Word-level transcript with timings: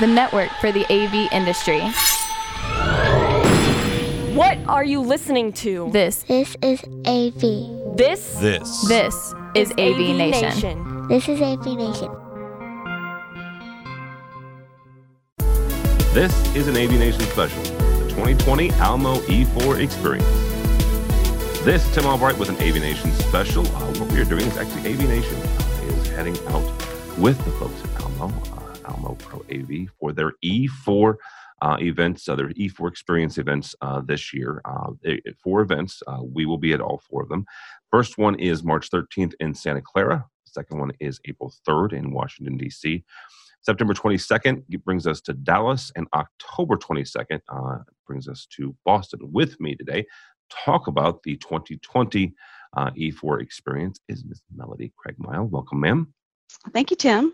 the 0.00 0.06
network 0.06 0.50
for 0.60 0.70
the 0.72 0.84
AV 0.92 1.32
industry. 1.32 1.80
What 4.34 4.58
are 4.68 4.84
you 4.84 5.00
listening 5.00 5.52
to? 5.54 5.90
This, 5.92 6.22
This 6.22 6.56
is 6.62 6.82
AV. 7.06 7.96
This 7.96 8.34
This. 8.34 8.86
this 8.86 9.34
is 9.56 9.72
AV, 9.72 10.14
Nation. 10.16 10.42
Nation. 10.50 11.08
This 11.08 11.28
is 11.28 11.40
AV 11.40 11.66
Nation. 11.76 12.10
This 16.14 16.32
is 16.54 16.68
an 16.68 16.76
AV 16.76 16.92
Nation 16.98 17.20
special, 17.22 17.62
the 17.62 18.08
2020 18.10 18.72
Almo 18.74 19.16
E4 19.22 19.82
experience. 19.82 20.26
This 21.64 21.84
is 21.86 21.94
Tim 21.94 22.06
Albright 22.06 22.38
with 22.38 22.48
an 22.48 22.56
AV 22.56 22.76
Nation 22.80 23.10
special. 23.12 23.66
Uh, 23.66 23.92
what 23.98 24.12
we 24.12 24.20
are 24.20 24.24
doing 24.24 24.46
is 24.46 24.56
actually 24.56 24.92
AV 24.92 25.00
Nation 25.08 25.36
is 25.88 26.08
heading 26.10 26.36
out 26.48 26.62
with 27.18 27.36
the 27.44 27.50
folks 27.52 27.82
at 27.84 28.02
Almo, 28.04 28.26
uh, 28.56 28.67
Almo 28.88 29.14
Pro 29.18 29.44
AV, 29.52 29.88
for 29.98 30.12
their 30.12 30.32
E4 30.44 31.14
uh, 31.60 31.76
events, 31.80 32.28
uh, 32.28 32.34
their 32.34 32.50
E4 32.50 32.88
experience 32.88 33.38
events 33.38 33.74
uh, 33.80 34.00
this 34.00 34.32
year. 34.32 34.60
Uh, 34.64 34.90
four 35.42 35.60
events. 35.60 36.02
Uh, 36.06 36.20
we 36.22 36.46
will 36.46 36.58
be 36.58 36.72
at 36.72 36.80
all 36.80 37.00
four 37.08 37.22
of 37.22 37.28
them. 37.28 37.44
First 37.90 38.18
one 38.18 38.38
is 38.38 38.62
March 38.62 38.90
13th 38.90 39.34
in 39.40 39.54
Santa 39.54 39.82
Clara. 39.82 40.24
Second 40.44 40.78
one 40.78 40.92
is 41.00 41.20
April 41.26 41.52
3rd 41.68 41.92
in 41.92 42.12
Washington, 42.12 42.56
D.C. 42.56 43.04
September 43.60 43.92
22nd 43.92 44.62
brings 44.84 45.06
us 45.06 45.20
to 45.22 45.32
Dallas, 45.32 45.92
and 45.96 46.06
October 46.14 46.76
22nd 46.76 47.40
uh, 47.48 47.78
brings 48.06 48.28
us 48.28 48.46
to 48.56 48.74
Boston. 48.84 49.20
With 49.22 49.60
me 49.60 49.74
today, 49.74 50.06
talk 50.48 50.86
about 50.86 51.22
the 51.22 51.36
2020 51.36 52.34
uh, 52.76 52.90
E4 52.90 53.42
experience 53.42 54.00
is 54.08 54.24
Miss 54.24 54.40
Melody 54.54 54.92
Craigmile. 54.96 55.48
Welcome, 55.50 55.80
ma'am. 55.80 56.14
Thank 56.72 56.90
you, 56.90 56.96
Tim. 56.96 57.32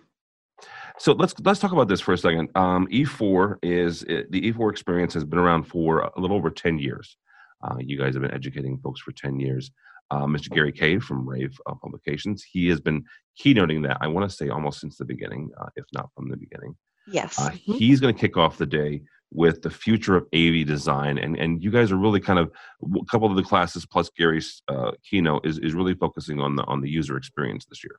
So 0.98 1.12
let's 1.12 1.34
let's 1.40 1.60
talk 1.60 1.72
about 1.72 1.88
this 1.88 2.00
for 2.00 2.12
a 2.12 2.18
second. 2.18 2.48
Um, 2.54 2.86
E4 2.88 3.56
is 3.62 4.02
it, 4.04 4.30
the 4.30 4.52
E4 4.52 4.70
experience 4.70 5.12
has 5.14 5.24
been 5.24 5.38
around 5.38 5.64
for 5.64 6.00
a 6.00 6.20
little 6.20 6.36
over 6.36 6.50
10 6.50 6.78
years. 6.78 7.16
Uh, 7.62 7.76
you 7.80 7.98
guys 7.98 8.14
have 8.14 8.22
been 8.22 8.30
educating 8.34 8.78
folks 8.78 9.00
for 9.00 9.12
10 9.12 9.40
years. 9.40 9.70
Uh, 10.10 10.26
Mr. 10.26 10.50
Gary 10.50 10.72
Kayye 10.72 11.02
from 11.02 11.28
Rave 11.28 11.58
uh, 11.66 11.74
Publications, 11.82 12.44
he 12.44 12.68
has 12.68 12.78
been 12.80 13.02
keynoting 13.42 13.82
that. 13.84 13.96
I 14.00 14.06
want 14.06 14.28
to 14.28 14.36
say 14.36 14.50
almost 14.50 14.80
since 14.80 14.96
the 14.98 15.04
beginning, 15.04 15.50
uh, 15.58 15.66
if 15.76 15.84
not 15.94 16.10
from 16.14 16.28
the 16.28 16.36
beginning. 16.36 16.76
Yes. 17.06 17.38
Uh, 17.40 17.50
Mhm. 17.50 17.76
he's 17.76 18.00
going 18.00 18.14
to 18.14 18.20
kick 18.20 18.36
off 18.36 18.58
the 18.58 18.66
day 18.66 19.02
with 19.32 19.62
the 19.62 19.70
future 19.70 20.14
of 20.14 20.26
AV 20.32 20.64
design, 20.64 21.18
and 21.18 21.36
and 21.36 21.62
you 21.64 21.70
guys 21.72 21.90
are 21.90 21.96
really 21.96 22.20
kind 22.20 22.38
of 22.38 22.52
a 22.84 23.04
couple 23.10 23.28
of 23.28 23.34
the 23.36 23.42
classes 23.42 23.84
plus 23.84 24.08
Gary's 24.16 24.62
uh, 24.68 24.92
keynote 25.02 25.44
is 25.44 25.58
is 25.58 25.74
really 25.74 25.94
focusing 25.94 26.38
on 26.40 26.54
the 26.54 26.62
on 26.64 26.80
the 26.82 26.88
user 26.88 27.16
experience 27.16 27.64
this 27.64 27.82
year. 27.82 27.98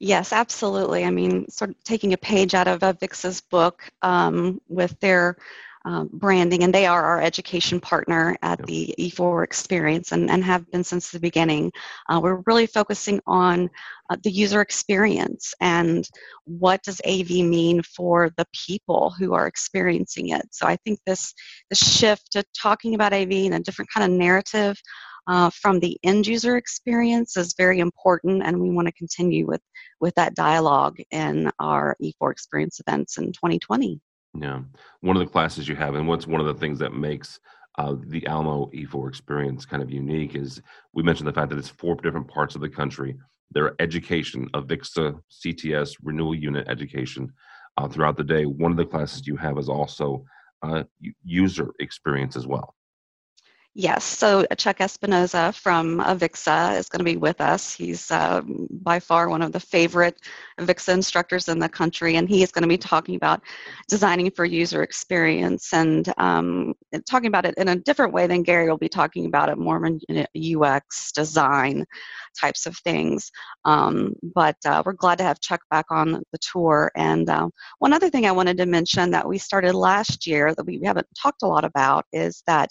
Yes, 0.00 0.32
absolutely. 0.32 1.04
I 1.04 1.10
mean, 1.10 1.46
sort 1.50 1.70
of 1.70 1.84
taking 1.84 2.14
a 2.14 2.16
page 2.16 2.54
out 2.54 2.66
of 2.66 2.80
Avixa's 2.80 3.42
book 3.42 3.82
um, 4.00 4.58
with 4.66 4.98
their 5.00 5.36
um, 5.84 6.08
branding, 6.12 6.62
and 6.62 6.74
they 6.74 6.86
are 6.86 7.02
our 7.02 7.20
education 7.20 7.80
partner 7.80 8.36
at 8.42 8.58
Yep. 8.60 8.66
the 8.66 8.94
E4 8.98 9.44
experience 9.44 10.12
and, 10.12 10.30
and 10.30 10.42
have 10.42 10.70
been 10.70 10.84
since 10.84 11.10
the 11.10 11.20
beginning. 11.20 11.70
Uh, 12.08 12.18
we're 12.22 12.42
really 12.46 12.66
focusing 12.66 13.20
on 13.26 13.68
uh, 14.08 14.16
the 14.22 14.30
user 14.30 14.62
experience 14.62 15.54
and 15.60 16.08
what 16.44 16.82
does 16.82 17.00
AV 17.06 17.30
mean 17.30 17.82
for 17.82 18.30
the 18.36 18.46
people 18.54 19.10
who 19.18 19.34
are 19.34 19.46
experiencing 19.46 20.30
it. 20.30 20.42
So 20.50 20.66
I 20.66 20.76
think 20.76 20.98
this, 21.06 21.34
this 21.68 21.78
shift 21.78 22.32
to 22.32 22.44
talking 22.54 22.94
about 22.94 23.12
AV 23.12 23.32
in 23.32 23.52
a 23.54 23.60
different 23.60 23.90
kind 23.90 24.10
of 24.10 24.18
narrative 24.18 24.78
uh, 25.26 25.50
from 25.50 25.80
the 25.80 25.98
end 26.02 26.26
user 26.26 26.56
experience 26.56 27.36
is 27.36 27.54
very 27.54 27.80
important, 27.80 28.42
and 28.42 28.60
we 28.60 28.70
want 28.70 28.88
to 28.88 28.92
continue 28.92 29.46
with 29.46 29.62
with 30.00 30.14
that 30.14 30.34
dialogue 30.34 30.98
in 31.10 31.50
our 31.58 31.96
E4 32.02 32.32
experience 32.32 32.80
events 32.80 33.18
in 33.18 33.32
2020. 33.32 34.00
Yeah, 34.34 34.60
one 35.00 35.16
of 35.16 35.20
the 35.20 35.30
classes 35.30 35.68
you 35.68 35.76
have, 35.76 35.94
and 35.94 36.06
what's 36.06 36.26
one 36.26 36.40
of 36.40 36.46
the 36.46 36.54
things 36.54 36.78
that 36.78 36.94
makes 36.94 37.40
uh, 37.78 37.96
the 38.06 38.26
Almo 38.26 38.70
E4 38.74 39.08
experience 39.08 39.64
kind 39.64 39.82
of 39.82 39.90
unique 39.90 40.34
is 40.34 40.60
we 40.92 41.02
mentioned 41.02 41.28
the 41.28 41.32
fact 41.32 41.50
that 41.50 41.58
it's 41.58 41.68
four 41.68 41.96
different 41.96 42.28
parts 42.28 42.54
of 42.54 42.60
the 42.60 42.68
country. 42.68 43.16
There 43.52 43.64
are 43.64 43.76
education, 43.80 44.48
Avixa, 44.54 45.20
CTS, 45.30 45.96
renewal 46.02 46.34
unit 46.34 46.68
education 46.68 47.32
uh, 47.76 47.88
throughout 47.88 48.16
the 48.16 48.24
day. 48.24 48.44
One 48.46 48.70
of 48.70 48.76
the 48.76 48.86
classes 48.86 49.26
you 49.26 49.36
have 49.36 49.58
is 49.58 49.68
also 49.68 50.24
uh, 50.62 50.84
user 51.24 51.72
experience 51.80 52.36
as 52.36 52.46
well. 52.46 52.74
Yes, 53.74 54.04
so 54.04 54.44
Chuck 54.56 54.78
Espinoza 54.78 55.54
from 55.54 55.98
Avixa 56.00 56.76
is 56.76 56.88
going 56.88 56.98
to 56.98 57.04
be 57.04 57.16
with 57.16 57.40
us. 57.40 57.72
He's 57.72 58.10
uh, 58.10 58.42
by 58.68 58.98
far 58.98 59.28
one 59.28 59.42
of 59.42 59.52
the 59.52 59.60
favorite 59.60 60.18
Avixa 60.58 60.92
instructors 60.92 61.46
in 61.46 61.60
the 61.60 61.68
country, 61.68 62.16
and 62.16 62.28
he 62.28 62.42
is 62.42 62.50
going 62.50 62.62
to 62.62 62.68
be 62.68 62.76
talking 62.76 63.14
about 63.14 63.40
designing 63.88 64.28
for 64.32 64.44
user 64.44 64.82
experience 64.82 65.72
and 65.72 66.12
um, 66.18 66.74
talking 67.08 67.28
about 67.28 67.46
it 67.46 67.54
in 67.58 67.68
a 67.68 67.76
different 67.76 68.12
way 68.12 68.26
than 68.26 68.42
Gary 68.42 68.68
will 68.68 68.76
be 68.76 68.88
talking 68.88 69.26
about 69.26 69.48
it, 69.48 69.56
more 69.56 69.80
in 69.86 70.26
UX 70.36 71.12
design 71.12 71.86
types 72.40 72.66
of 72.66 72.76
things. 72.78 73.30
Um, 73.64 74.14
but 74.34 74.56
uh, 74.64 74.82
we're 74.84 74.94
glad 74.94 75.18
to 75.18 75.24
have 75.24 75.38
Chuck 75.38 75.60
back 75.70 75.86
on 75.90 76.24
the 76.32 76.38
tour. 76.38 76.90
And 76.96 77.30
uh, 77.30 77.48
one 77.78 77.92
other 77.92 78.10
thing 78.10 78.26
I 78.26 78.32
wanted 78.32 78.56
to 78.56 78.66
mention 78.66 79.12
that 79.12 79.28
we 79.28 79.38
started 79.38 79.74
last 79.74 80.26
year 80.26 80.52
that 80.56 80.66
we 80.66 80.80
haven't 80.84 81.06
talked 81.16 81.42
a 81.42 81.46
lot 81.46 81.64
about 81.64 82.04
is 82.12 82.42
that 82.48 82.70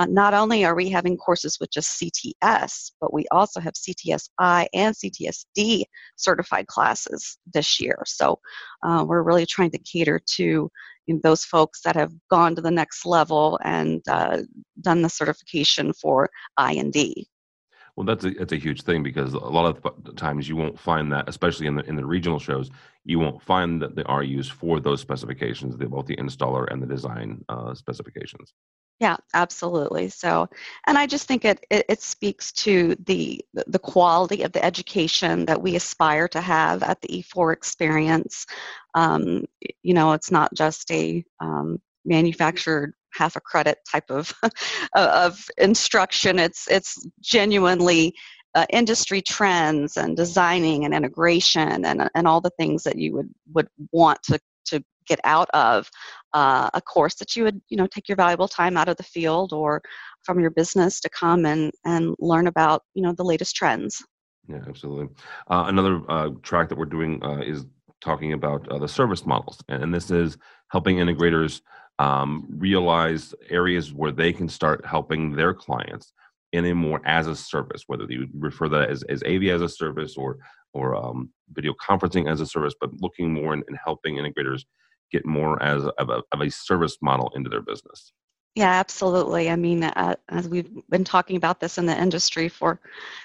uh, 0.00 0.06
not 0.06 0.32
only 0.32 0.64
are 0.64 0.74
we 0.74 0.88
having 0.88 1.14
courses 1.14 1.58
with 1.60 1.70
just 1.70 2.00
CTS, 2.00 2.92
but 3.02 3.12
we 3.12 3.26
also 3.30 3.60
have 3.60 3.74
CTSI 3.74 4.66
and 4.72 4.94
CTSD 4.94 5.84
certified 6.16 6.66
classes 6.68 7.36
this 7.52 7.78
year. 7.78 7.98
So 8.06 8.38
uh, 8.82 9.04
we're 9.06 9.22
really 9.22 9.44
trying 9.44 9.70
to 9.72 9.78
cater 9.78 10.18
to 10.36 10.70
you 11.06 11.14
know, 11.14 11.20
those 11.22 11.44
folks 11.44 11.82
that 11.82 11.96
have 11.96 12.12
gone 12.30 12.54
to 12.56 12.62
the 12.62 12.70
next 12.70 13.04
level 13.04 13.60
and 13.62 14.00
uh, 14.08 14.38
done 14.80 15.02
the 15.02 15.10
certification 15.10 15.92
for 15.92 16.30
I 16.56 16.72
and 16.72 16.90
D. 16.90 17.28
Well, 17.96 18.06
that's 18.06 18.24
a 18.24 18.30
that's 18.30 18.52
a 18.52 18.56
huge 18.56 18.82
thing 18.82 19.02
because 19.02 19.34
a 19.34 19.38
lot 19.38 19.66
of 19.66 20.04
the 20.04 20.12
times 20.12 20.48
you 20.48 20.56
won't 20.56 20.78
find 20.78 21.12
that, 21.12 21.28
especially 21.28 21.66
in 21.66 21.74
the 21.74 21.84
in 21.84 21.96
the 21.96 22.06
regional 22.06 22.38
shows, 22.38 22.70
you 23.04 23.18
won't 23.18 23.42
find 23.42 23.82
that 23.82 23.96
the 23.96 24.04
RUs 24.04 24.48
for 24.48 24.80
those 24.80 25.02
specifications, 25.02 25.76
the, 25.76 25.86
both 25.86 26.06
the 26.06 26.16
installer 26.16 26.72
and 26.72 26.82
the 26.82 26.86
design 26.86 27.44
uh, 27.50 27.74
specifications. 27.74 28.54
Yeah, 29.00 29.16
absolutely. 29.32 30.10
So, 30.10 30.46
and 30.86 30.98
I 30.98 31.06
just 31.06 31.26
think 31.26 31.46
it, 31.46 31.64
it, 31.70 31.86
it 31.88 32.02
speaks 32.02 32.52
to 32.52 32.94
the 33.06 33.42
the 33.66 33.78
quality 33.78 34.42
of 34.42 34.52
the 34.52 34.62
education 34.62 35.46
that 35.46 35.60
we 35.62 35.74
aspire 35.74 36.28
to 36.28 36.40
have 36.42 36.82
at 36.82 37.00
the 37.00 37.08
E4 37.08 37.54
experience. 37.54 38.44
Um, 38.94 39.46
you 39.82 39.94
know, 39.94 40.12
it's 40.12 40.30
not 40.30 40.52
just 40.54 40.90
a 40.90 41.24
um, 41.40 41.80
manufactured 42.04 42.92
half 43.14 43.36
a 43.36 43.40
credit 43.40 43.78
type 43.90 44.04
of 44.10 44.34
of 44.94 45.46
instruction. 45.56 46.38
It's 46.38 46.68
it's 46.70 47.06
genuinely 47.22 48.14
uh, 48.54 48.66
industry 48.68 49.22
trends 49.22 49.96
and 49.96 50.14
designing 50.14 50.84
and 50.84 50.92
integration 50.92 51.86
and 51.86 52.10
and 52.14 52.28
all 52.28 52.42
the 52.42 52.50
things 52.58 52.82
that 52.84 52.96
you 52.96 53.14
would 53.14 53.30
would 53.54 53.68
want 53.92 54.22
to 54.24 54.38
to 54.66 54.84
get 55.10 55.20
out 55.24 55.48
of 55.52 55.90
uh, 56.32 56.70
a 56.72 56.80
course 56.80 57.16
that 57.16 57.34
you 57.34 57.42
would 57.44 57.60
you 57.68 57.76
know 57.76 57.88
take 57.88 58.08
your 58.08 58.16
valuable 58.16 58.48
time 58.48 58.76
out 58.76 58.88
of 58.88 58.96
the 58.96 59.02
field 59.02 59.52
or 59.52 59.82
from 60.24 60.40
your 60.40 60.50
business 60.50 61.00
to 61.00 61.08
come 61.10 61.44
and 61.44 61.72
and 61.84 62.14
learn 62.20 62.46
about 62.46 62.82
you 62.94 63.02
know 63.02 63.12
the 63.12 63.30
latest 63.32 63.54
trends 63.56 64.02
Yeah, 64.48 64.62
absolutely. 64.68 65.08
Uh, 65.52 65.64
another 65.66 66.00
uh, 66.08 66.30
track 66.42 66.68
that 66.68 66.78
we're 66.78 66.94
doing 66.98 67.22
uh, 67.22 67.42
is 67.52 67.66
talking 68.00 68.32
about 68.32 68.66
uh, 68.68 68.78
the 68.78 68.88
service 68.88 69.26
models, 69.26 69.58
and, 69.68 69.82
and 69.82 69.94
this 69.94 70.10
is 70.10 70.38
helping 70.68 70.96
integrators 70.96 71.60
um, 71.98 72.46
realize 72.66 73.34
areas 73.50 73.92
where 73.92 74.12
they 74.12 74.32
can 74.32 74.48
start 74.48 74.86
helping 74.86 75.22
their 75.36 75.52
clients 75.52 76.12
in 76.52 76.64
a 76.66 76.74
more 76.74 77.00
as 77.04 77.26
a 77.26 77.36
service, 77.36 77.84
whether 77.86 78.06
you 78.08 78.26
refer 78.34 78.68
that 78.68 78.90
as, 78.90 79.02
as 79.04 79.22
AV 79.24 79.44
as 79.56 79.62
a 79.62 79.68
service 79.68 80.16
or 80.16 80.38
or 80.72 80.94
um, 80.94 81.30
video 81.50 81.74
conferencing 81.88 82.30
as 82.30 82.40
a 82.40 82.46
service, 82.46 82.74
but 82.80 82.90
looking 83.00 83.32
more 83.32 83.54
in 83.54 83.64
helping 83.84 84.16
integrators 84.16 84.62
get 85.10 85.26
more 85.26 85.62
as 85.62 85.84
of, 85.84 86.10
a, 86.10 86.22
of 86.32 86.40
a 86.40 86.50
service 86.50 86.96
model 87.02 87.32
into 87.34 87.50
their 87.50 87.62
business. 87.62 88.12
Yeah, 88.56 88.72
absolutely. 88.72 89.48
I 89.48 89.54
mean, 89.54 89.84
uh, 89.84 90.16
as 90.28 90.48
we've 90.48 90.68
been 90.88 91.04
talking 91.04 91.36
about 91.36 91.60
this 91.60 91.78
in 91.78 91.86
the 91.86 91.96
industry 91.96 92.48
for 92.48 92.80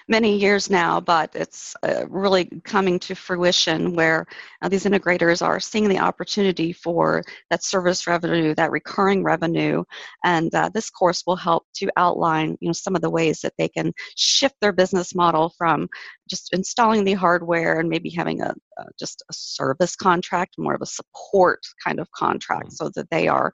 many 0.08 0.38
years 0.38 0.70
now, 0.70 1.00
but 1.00 1.32
it's 1.34 1.76
uh, 1.82 2.06
really 2.08 2.46
coming 2.64 3.00
to 3.00 3.16
fruition 3.16 3.96
where 3.96 4.28
uh, 4.62 4.70
these 4.70 4.86
integrators 4.86 5.44
are 5.44 5.60
seeing 5.60 5.90
the 5.90 5.98
opportunity 5.98 6.72
for 6.72 7.24
that 7.50 7.64
service 7.64 8.06
revenue, 8.06 8.54
that 8.54 8.70
recurring 8.70 9.24
revenue, 9.24 9.84
and 10.24 10.54
uh, 10.54 10.70
this 10.72 10.92
course 10.92 11.24
will 11.26 11.36
help 11.36 11.66
to 11.78 11.90
outline, 11.98 12.56
you 12.62 12.70
know, 12.70 12.74
some 12.74 12.96
of 12.96 13.02
the 13.02 13.10
ways 13.10 13.42
that 13.42 13.54
they 13.58 13.68
can 13.68 13.92
shift 14.16 14.56
their 14.62 14.74
business 14.74 15.16
model 15.16 15.52
from 15.58 15.90
just 16.30 16.54
installing 16.54 17.04
the 17.04 17.14
hardware 17.14 17.80
and 17.80 17.90
maybe 17.90 18.10
having 18.10 18.42
a, 18.42 18.54
a 18.78 18.84
just 19.00 19.24
a 19.30 19.34
service 19.34 19.96
contract, 19.96 20.56
more 20.58 20.74
of 20.74 20.82
a 20.82 20.86
support 20.86 21.62
kind 21.86 22.00
of 22.00 22.10
contract, 22.12 22.74
so 22.74 22.90
that 22.96 23.10
they 23.10 23.28
are 23.28 23.52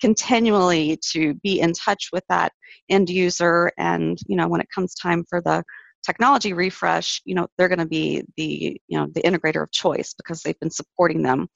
continually 0.00 0.98
to 1.12 1.34
be 1.42 1.60
in 1.60 1.72
touch 1.72 2.08
with 2.12 2.24
that 2.28 2.52
end 2.90 3.08
user 3.08 3.70
and 3.78 4.18
you 4.26 4.36
know 4.36 4.48
when 4.48 4.60
it 4.60 4.68
comes 4.74 4.94
time 4.94 5.24
for 5.28 5.40
the 5.40 5.62
technology 6.04 6.52
refresh 6.52 7.22
you 7.24 7.34
know 7.34 7.46
they're 7.56 7.68
going 7.68 7.78
to 7.78 7.86
be 7.86 8.22
the 8.36 8.78
you 8.88 8.98
know 8.98 9.06
the 9.14 9.22
integrator 9.22 9.62
of 9.62 9.70
choice 9.70 10.12
because 10.14 10.42
they've 10.42 10.58
been 10.60 10.70
supporting 10.70 11.22
them 11.22 11.48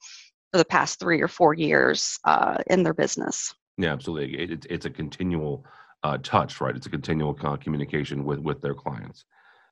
for 0.51 0.57
the 0.57 0.65
past 0.65 0.99
three 0.99 1.21
or 1.21 1.27
four 1.27 1.53
years 1.53 2.19
uh, 2.25 2.57
in 2.67 2.83
their 2.83 2.93
business. 2.93 3.53
Yeah, 3.77 3.93
absolutely. 3.93 4.37
It, 4.37 4.65
it's 4.69 4.85
a 4.85 4.89
continual 4.89 5.65
uh, 6.03 6.17
touch, 6.23 6.59
right? 6.61 6.75
It's 6.75 6.87
a 6.87 6.89
continual 6.89 7.33
communication 7.33 8.25
with 8.25 8.39
with 8.39 8.61
their 8.61 8.73
clients. 8.73 9.25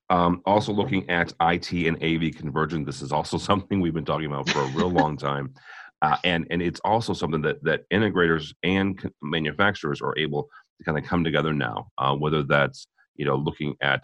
Um, 0.10 0.42
also, 0.46 0.72
looking 0.72 1.10
at 1.10 1.34
IT 1.42 1.72
and 1.72 2.02
AV 2.02 2.36
convergence, 2.36 2.86
this 2.86 3.02
is 3.02 3.12
also 3.12 3.38
something 3.50 3.82
we've 3.82 3.94
been 3.94 4.06
talking 4.06 4.28
about 4.28 4.50
for 4.50 4.60
a 4.62 4.68
real 4.68 4.90
long 4.90 5.18
time, 5.18 5.54
uh, 6.02 6.18
and 6.24 6.48
and 6.50 6.62
it's 6.62 6.80
also 6.82 7.14
something 7.14 7.42
that 7.42 7.64
that 7.64 7.90
integrators 7.90 8.54
and 8.64 9.12
manufacturers 9.22 10.02
are 10.02 10.18
able 10.18 10.50
to 10.78 10.84
kind 10.84 10.98
of 10.98 11.04
come 11.04 11.24
together 11.24 11.54
now. 11.54 11.88
Uh, 11.98 12.16
whether 12.16 12.44
that's 12.44 12.88
you 13.16 13.26
know 13.26 13.36
looking 13.36 13.76
at 13.82 14.04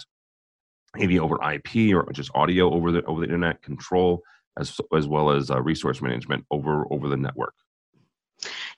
AV 1.02 1.20
over 1.20 1.40
IP 1.52 1.96
or 1.96 2.12
just 2.12 2.32
audio 2.36 2.72
over 2.72 2.92
the 2.92 3.04
over 3.06 3.22
the 3.22 3.28
internet, 3.28 3.62
control 3.62 4.22
as 4.60 4.80
as 4.96 5.08
well 5.08 5.32
as 5.32 5.50
uh, 5.50 5.62
resource 5.62 6.02
management 6.02 6.46
over 6.52 6.86
over 6.92 7.08
the 7.08 7.18
network. 7.18 7.54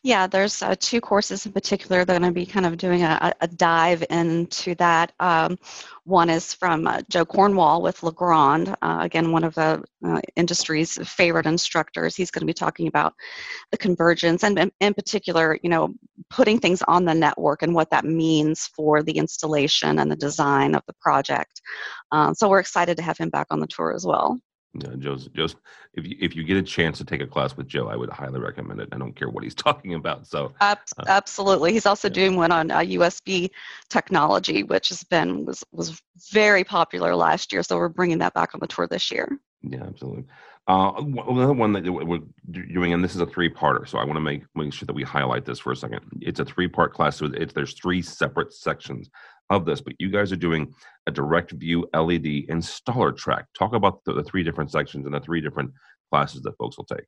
Yeah, 0.05 0.27
there's 0.27 0.61
uh, 0.61 0.75
two 0.79 1.01
courses 1.01 1.47
in 1.47 1.51
particular 1.51 2.05
that 2.05 2.15
are 2.15 2.19
going 2.19 2.31
to 2.31 2.39
be 2.39 2.45
kind 2.45 2.67
of 2.67 2.77
doing 2.77 3.01
a, 3.01 3.33
a 3.41 3.47
dive 3.47 4.03
into 4.11 4.75
that. 4.75 5.11
Um, 5.19 5.57
one 6.03 6.29
is 6.29 6.53
from 6.53 6.85
uh, 6.85 7.01
Joe 7.09 7.25
Cornwall 7.25 7.81
with 7.81 8.03
Legrand, 8.03 8.75
uh, 8.83 8.99
again, 9.01 9.31
one 9.31 9.43
of 9.43 9.55
the 9.55 9.83
uh, 10.05 10.21
industry's 10.35 10.99
favorite 11.09 11.47
instructors. 11.47 12.15
He's 12.15 12.29
going 12.29 12.41
to 12.41 12.45
be 12.45 12.53
talking 12.53 12.87
about 12.87 13.15
the 13.71 13.79
convergence 13.79 14.43
and, 14.43 14.59
in, 14.59 14.71
in 14.79 14.93
particular, 14.93 15.57
you 15.63 15.71
know, 15.71 15.95
putting 16.29 16.59
things 16.59 16.83
on 16.87 17.03
the 17.03 17.15
network 17.15 17.63
and 17.63 17.73
what 17.73 17.89
that 17.89 18.05
means 18.05 18.67
for 18.75 19.01
the 19.01 19.13
installation 19.13 19.97
and 19.97 20.11
the 20.11 20.15
design 20.15 20.75
of 20.75 20.83
the 20.85 20.93
project. 21.01 21.63
Um, 22.11 22.35
so 22.35 22.47
we're 22.47 22.59
excited 22.59 22.95
to 22.97 23.03
have 23.03 23.17
him 23.17 23.31
back 23.31 23.47
on 23.49 23.59
the 23.59 23.65
tour 23.65 23.91
as 23.91 24.05
well. 24.05 24.39
Yeah, 24.77 24.95
Joe's 24.97 25.27
Joe's. 25.27 25.55
If 25.93 26.05
you 26.05 26.17
if 26.19 26.35
you 26.35 26.43
get 26.43 26.57
a 26.57 26.63
chance 26.63 26.97
to 26.97 27.05
take 27.05 27.21
a 27.21 27.27
class 27.27 27.55
with 27.55 27.67
Joe, 27.67 27.87
I 27.87 27.95
would 27.95 28.09
highly 28.09 28.39
recommend 28.39 28.81
it. 28.81 28.89
I 28.91 28.97
don't 28.97 29.15
care 29.15 29.29
what 29.29 29.43
he's 29.43 29.55
talking 29.67 29.93
about. 29.93 30.27
So 30.27 30.53
uh, 30.59 30.75
absolutely, 31.07 31.71
he's 31.73 31.85
also 31.85 32.09
yeah. 32.09 32.13
doing 32.13 32.35
one 32.35 32.51
on 32.51 32.71
uh, 32.71 32.79
USB 32.79 33.51
technology, 33.89 34.63
which 34.63 34.89
has 34.89 35.03
been 35.03 35.45
was 35.45 35.63
was 35.71 36.01
very 36.31 36.63
popular 36.63 37.15
last 37.15 37.53
year. 37.53 37.63
So 37.63 37.77
we're 37.77 37.89
bringing 37.89 38.17
that 38.19 38.33
back 38.33 38.53
on 38.53 38.59
the 38.59 38.67
tour 38.67 38.87
this 38.87 39.11
year. 39.11 39.39
Yeah, 39.61 39.83
absolutely. 39.83 40.25
Uh, 40.67 40.93
another 40.97 41.53
one 41.53 41.73
that 41.73 41.83
we're 41.85 42.19
doing, 42.49 42.91
and 42.91 43.03
this 43.03 43.13
is 43.13 43.21
a 43.21 43.25
three-parter, 43.25 43.87
so 43.87 43.99
I 43.99 44.03
want 44.03 44.17
to 44.17 44.21
make 44.21 44.43
make 44.55 44.73
sure 44.73 44.87
that 44.87 44.95
we 44.95 45.03
highlight 45.03 45.45
this 45.45 45.59
for 45.59 45.71
a 45.71 45.75
second. 45.75 46.01
It's 46.21 46.39
a 46.39 46.45
three-part 46.45 46.91
class, 46.91 47.17
so 47.17 47.29
it's 47.33 47.53
there's 47.53 47.73
three 47.73 48.01
separate 48.01 48.51
sections 48.51 49.09
of 49.49 49.65
this, 49.65 49.81
but 49.81 49.93
you 49.99 50.09
guys 50.09 50.31
are 50.31 50.37
doing 50.37 50.73
a 51.07 51.11
direct 51.11 51.51
view 51.51 51.87
LED 51.93 52.47
installer 52.49 53.15
track. 53.15 53.45
Talk 53.57 53.73
about 53.73 54.03
the, 54.05 54.13
the 54.13 54.23
three 54.23 54.43
different 54.43 54.71
sections 54.71 55.05
and 55.05 55.13
the 55.13 55.19
three 55.19 55.41
different 55.41 55.71
classes 56.11 56.41
that 56.43 56.57
folks 56.57 56.77
will 56.77 56.85
take. 56.85 57.05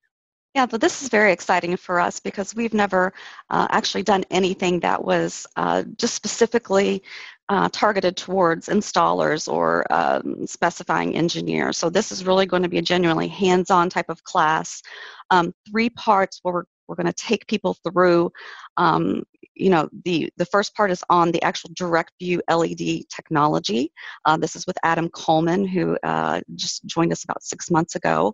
Yeah, 0.56 0.66
but 0.66 0.82
this 0.82 1.04
is 1.04 1.10
very 1.10 1.32
exciting 1.32 1.78
for 1.78 2.00
us 2.00 2.20
because 2.20 2.56
we've 2.56 2.74
never 2.74 3.14
uh, 3.52 3.68
actually 3.70 4.02
done 4.02 4.24
anything 4.32 4.80
that 4.80 5.04
was 5.04 5.46
uh, 5.56 5.84
just 5.98 6.16
specifically 6.16 7.04
uh, 7.50 7.70
targeted 7.72 8.18
towards 8.18 8.68
installers 8.68 9.52
or 9.52 9.86
um, 9.94 10.48
specifying 10.48 11.16
engineers. 11.16 11.78
So 11.78 11.90
this 11.90 12.12
is 12.12 12.26
really 12.26 12.46
going 12.46 12.64
to 12.64 12.70
be 12.70 12.80
a 12.80 12.82
genuinely 12.82 13.28
hands-on 13.28 13.90
type 13.90 14.10
of 14.10 14.24
class. 14.24 14.82
Um, 15.30 15.54
three 15.70 15.92
parts 15.92 16.40
where 16.42 16.54
we're 16.56 16.64
we're 16.88 16.96
going 16.96 17.06
to 17.06 17.14
take 17.14 17.48
people 17.48 17.76
through 17.84 18.32
um, 18.78 19.24
you 19.58 19.70
know 19.70 19.90
the 20.06 20.32
the 20.38 20.46
first 20.46 20.76
part 20.76 20.92
is 20.92 21.04
on 21.10 21.32
the 21.32 21.42
actual 21.44 21.70
direct 21.76 22.14
view 22.20 22.42
led 22.50 23.06
technology. 23.10 23.92
Uh, 24.26 24.38
this 24.38 24.56
is 24.56 24.68
with 24.68 24.78
adam 24.84 25.10
coleman 25.10 25.66
who 25.66 25.98
uh, 26.04 26.42
just 26.56 26.86
joined 26.86 27.12
us 27.12 27.24
about 27.24 27.44
six 27.44 27.72
months 27.72 27.96
ago. 27.96 28.34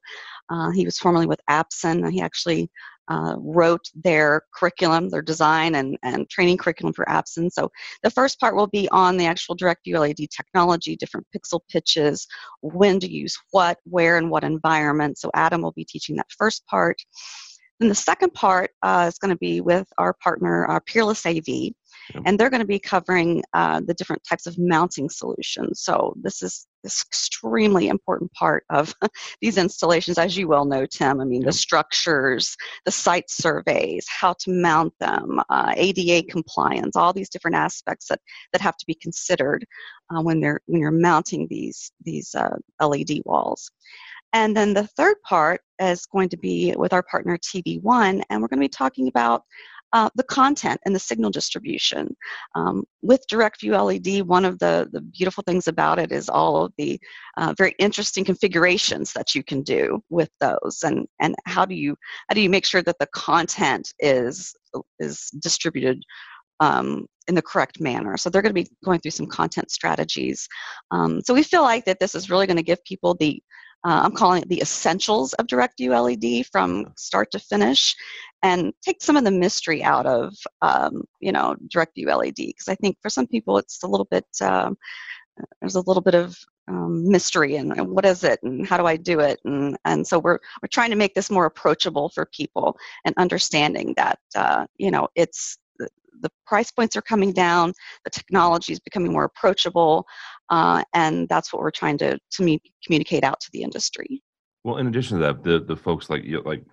Uh, 0.49 0.71
he 0.71 0.85
was 0.85 0.97
formerly 0.97 1.25
with 1.25 1.39
Absen 1.49 2.09
he 2.11 2.21
actually 2.21 2.69
uh, 3.09 3.35
wrote 3.37 3.89
their 3.95 4.43
curriculum 4.55 5.09
their 5.09 5.21
design 5.21 5.75
and, 5.75 5.97
and 6.03 6.29
training 6.29 6.57
curriculum 6.57 6.93
for 6.93 7.05
Absen 7.05 7.51
so 7.51 7.69
the 8.01 8.09
first 8.09 8.39
part 8.39 8.55
will 8.55 8.67
be 8.67 8.87
on 8.89 9.17
the 9.17 9.25
actual 9.25 9.55
direct 9.55 9.83
view 9.83 9.99
led 9.99 10.15
technology 10.29 10.95
different 10.95 11.27
pixel 11.35 11.59
pitches 11.69 12.27
when 12.61 12.99
to 12.99 13.11
use 13.11 13.37
what 13.51 13.77
where 13.83 14.17
and 14.17 14.29
what 14.29 14.43
environment. 14.43 15.17
So 15.17 15.29
adam 15.33 15.61
will 15.61 15.73
be 15.73 15.85
teaching 15.85 16.15
that 16.15 16.31
first 16.31 16.65
part 16.67 17.01
and 17.79 17.89
the 17.89 17.95
second 17.95 18.33
part 18.33 18.71
uh, 18.81 19.05
is 19.07 19.17
going 19.17 19.29
to 19.29 19.37
be 19.37 19.61
with 19.61 19.87
our 19.97 20.13
partner, 20.13 20.69
uh, 20.69 20.79
Peerless 20.85 21.25
AV, 21.25 21.47
yep. 21.47 21.73
and 22.25 22.39
they're 22.39 22.49
going 22.49 22.61
to 22.61 22.67
be 22.67 22.79
covering 22.79 23.43
uh, 23.53 23.81
the 23.85 23.93
different 23.93 24.23
types 24.27 24.45
of 24.45 24.57
mounting 24.57 25.09
solutions. 25.09 25.81
So 25.81 26.13
this 26.21 26.41
is 26.41 26.67
this 26.83 27.03
extremely 27.07 27.87
important 27.87 28.31
part 28.33 28.65
of 28.69 28.93
these 29.41 29.57
installations, 29.57 30.17
as 30.17 30.37
you 30.37 30.47
well 30.47 30.65
know, 30.65 30.85
Tim. 30.85 31.19
I 31.19 31.25
mean, 31.25 31.41
yep. 31.41 31.47
the 31.47 31.53
structures, 31.53 32.55
the 32.85 32.91
site 32.91 33.29
surveys, 33.29 34.05
how 34.07 34.33
to 34.39 34.51
mount 34.51 34.93
them, 34.99 35.39
uh, 35.49 35.73
ADA 35.75 36.27
compliance, 36.27 36.95
all 36.95 37.13
these 37.13 37.29
different 37.29 37.55
aspects 37.55 38.07
that, 38.09 38.19
that 38.51 38.61
have 38.61 38.77
to 38.77 38.85
be 38.85 38.95
considered 38.95 39.65
uh, 40.13 40.21
when 40.21 40.41
they're 40.41 40.61
when 40.67 40.81
you're 40.81 40.91
mounting 40.91 41.47
these 41.49 41.91
these 42.03 42.35
uh, 42.35 42.55
LED 42.81 43.21
walls. 43.25 43.71
And 44.33 44.57
then 44.57 44.73
the 44.73 44.87
third 44.87 45.15
part 45.23 45.61
is 45.79 46.05
going 46.05 46.29
to 46.29 46.37
be 46.37 46.73
with 46.75 46.93
our 46.93 47.03
partner 47.03 47.37
TV1, 47.37 48.21
and 48.29 48.41
we're 48.41 48.47
going 48.47 48.59
to 48.59 48.65
be 48.65 48.69
talking 48.69 49.07
about 49.07 49.43
uh, 49.93 50.09
the 50.15 50.23
content 50.23 50.81
and 50.85 50.95
the 50.95 50.99
signal 50.99 51.29
distribution. 51.29 52.15
Um, 52.55 52.83
with 53.03 53.23
DirectView 53.31 53.73
LED, 53.79 54.27
one 54.27 54.43
of 54.43 54.57
the, 54.57 54.89
the 54.91 55.01
beautiful 55.01 55.43
things 55.45 55.67
about 55.67 55.99
it 55.99 56.11
is 56.11 56.29
all 56.29 56.65
of 56.65 56.73
the 56.79 56.99
uh, 57.37 57.53
very 57.57 57.75
interesting 57.77 58.25
configurations 58.25 59.13
that 59.13 59.35
you 59.35 59.43
can 59.43 59.61
do 59.61 60.03
with 60.09 60.29
those, 60.39 60.79
and 60.83 61.07
and 61.21 61.35
how 61.45 61.63
do 61.63 61.75
you 61.75 61.95
how 62.27 62.33
do 62.33 62.41
you 62.41 62.49
make 62.49 62.65
sure 62.65 62.81
that 62.81 62.97
the 62.99 63.07
content 63.13 63.93
is 63.99 64.55
is 64.99 65.29
distributed 65.39 66.01
um, 66.59 67.05
in 67.27 67.35
the 67.35 67.41
correct 67.41 67.79
manner. 67.79 68.17
So 68.17 68.29
they're 68.29 68.41
going 68.41 68.55
to 68.55 68.63
be 68.63 68.69
going 68.83 68.99
through 68.99 69.11
some 69.11 69.27
content 69.27 69.69
strategies. 69.69 70.47
Um, 70.91 71.21
so 71.21 71.33
we 71.33 71.43
feel 71.43 71.61
like 71.61 71.85
that 71.85 71.99
this 71.99 72.15
is 72.15 72.29
really 72.29 72.47
going 72.47 72.57
to 72.57 72.63
give 72.63 72.83
people 72.83 73.15
the 73.19 73.41
uh, 73.85 74.01
I'm 74.03 74.13
calling 74.13 74.41
it 74.41 74.49
the 74.49 74.61
essentials 74.61 75.33
of 75.33 75.47
DirectView 75.47 75.91
LED 75.91 76.45
from 76.47 76.93
start 76.95 77.31
to 77.31 77.39
finish, 77.39 77.95
and 78.41 78.73
take 78.81 79.01
some 79.01 79.17
of 79.17 79.23
the 79.23 79.31
mystery 79.31 79.83
out 79.83 80.05
of 80.05 80.33
um, 80.61 81.03
you 81.19 81.31
know 81.31 81.55
DirectView 81.67 82.07
LED 82.15 82.35
because 82.35 82.67
I 82.67 82.75
think 82.75 82.97
for 83.01 83.09
some 83.09 83.27
people 83.27 83.57
it's 83.57 83.83
a 83.83 83.87
little 83.87 84.07
bit 84.09 84.25
um, 84.41 84.77
there's 85.61 85.75
a 85.75 85.81
little 85.81 86.01
bit 86.01 86.15
of 86.15 86.37
um, 86.69 87.09
mystery 87.09 87.57
and, 87.57 87.73
and, 87.73 87.89
what 87.89 88.05
is 88.05 88.23
it 88.23 88.39
and 88.43 88.65
how 88.65 88.77
do 88.77 88.85
I 88.85 88.95
do 88.95 89.19
it 89.19 89.39
and 89.43 89.77
and 89.83 90.07
so 90.07 90.17
we're 90.17 90.39
we're 90.61 90.69
trying 90.71 90.91
to 90.91 90.95
make 90.95 91.13
this 91.13 91.29
more 91.29 91.45
approachable 91.45 92.09
for 92.09 92.25
people 92.27 92.77
and 93.05 93.13
understanding 93.17 93.93
that 93.97 94.19
uh, 94.35 94.65
you 94.77 94.91
know 94.91 95.09
it's 95.15 95.57
the 96.21 96.31
price 96.47 96.71
points 96.71 96.95
are 96.95 97.01
coming 97.01 97.31
down, 97.31 97.73
the 98.03 98.09
technology 98.09 98.73
is 98.73 98.79
becoming 98.79 99.11
more 99.11 99.25
approachable, 99.25 100.05
uh, 100.53 100.83
and 100.93 101.27
that's 101.29 101.51
what 101.51 101.63
we're 101.63 101.71
trying 101.71 101.97
to 101.97 102.19
to 102.31 102.43
me, 102.43 102.61
communicate 102.85 103.23
out 103.23 103.39
to 103.41 103.49
the 103.51 103.63
industry. 103.63 104.21
Well, 104.63 104.77
in 104.77 104.85
addition 104.87 105.17
to 105.17 105.23
that, 105.23 105.43
the 105.43 105.59
the 105.59 105.75
folks 105.75 106.11
like 106.11 106.23
you, 106.23 106.43
like 106.45 106.63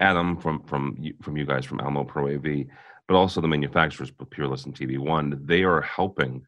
Adam 0.00 0.36
from 0.36 0.64
from 0.64 0.96
from 1.22 1.36
you 1.36 1.46
guys 1.46 1.64
from 1.64 1.80
Almo 1.80 2.02
Pro 2.02 2.34
AV, 2.34 2.66
but 3.06 3.14
also 3.14 3.40
the 3.40 3.46
manufacturers, 3.46 4.12
Peerless 4.32 4.64
and 4.64 4.74
TV 4.74 4.98
One, 4.98 5.40
they 5.44 5.62
are 5.62 5.80
helping. 5.80 6.42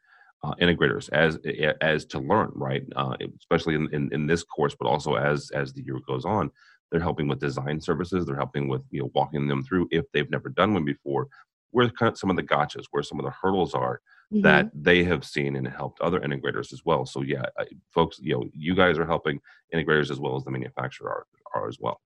Uh, 0.45 0.57
integrators 0.61 1.09
as 1.13 1.39
as 1.83 2.05
to 2.05 2.19
learn 2.19 2.51
right 2.57 2.83
uh, 2.97 3.15
especially 3.39 3.77
in, 3.77 3.89
in, 3.95 4.13
in 4.13 4.27
this 4.27 4.43
course 4.43 4.75
but 4.77 4.89
also 4.89 5.15
as 5.15 5.53
as 5.55 5.73
the 5.73 5.85
year 5.85 6.01
goes 6.05 6.25
on 6.25 6.51
they're 6.91 7.01
helping 7.01 7.29
with 7.29 7.39
design 7.39 7.81
services 7.81 8.27
they're 8.27 8.35
helping 8.35 8.67
with 8.67 8.83
you 8.91 9.01
know 9.01 9.11
walking 9.15 9.47
them 9.47 9.63
through 9.63 9.87
if 9.93 10.05
they've 10.13 10.33
never 10.33 10.49
done 10.49 10.75
one 10.75 10.85
before 10.85 11.29
where 11.73 11.89
kind 11.91 12.13
of 12.13 12.19
some 12.19 12.31
of 12.31 12.37
the 12.37 12.43
gotchas, 12.43 12.87
where 12.91 13.03
some 13.03 13.19
of 13.19 13.25
the 13.25 13.33
hurdles 13.43 13.75
are 13.75 14.01
mm-hmm. 14.33 14.43
that 14.43 14.71
they 14.75 15.05
have 15.05 15.25
seen 15.25 15.57
and 15.57 15.67
helped 15.69 16.01
other 16.01 16.21
integrators 16.21 16.73
as 16.73 16.83
well. 16.85 17.05
So 17.05 17.23
yeah, 17.23 17.45
folks, 17.91 18.19
you 18.21 18.35
know, 18.35 18.49
you 18.53 18.75
guys 18.75 18.99
are 18.99 19.07
helping 19.07 19.41
integrators 19.75 20.11
as 20.11 20.19
well 20.19 20.37
as 20.37 20.45
the 20.45 20.51
manufacturer 20.51 21.11
are, 21.11 21.27
are 21.55 21.69
as 21.69 21.79
well. 21.79 22.01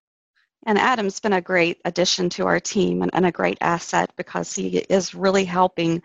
And 0.66 0.78
Adam's 0.78 1.20
been 1.20 1.34
a 1.34 1.40
great 1.40 1.80
addition 1.84 2.28
to 2.30 2.46
our 2.46 2.58
team 2.58 3.02
and, 3.02 3.10
and 3.14 3.26
a 3.26 3.32
great 3.32 3.58
asset 3.60 4.10
because 4.16 4.52
he 4.52 4.78
is 4.78 5.14
really 5.14 5.44
helping 5.44 6.02